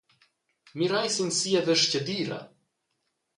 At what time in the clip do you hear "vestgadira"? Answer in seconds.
1.67-2.39